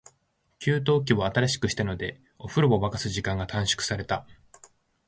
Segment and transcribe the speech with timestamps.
[0.57, 4.25] 給湯器を新しくしたので、お風呂を沸かす時間が短縮された。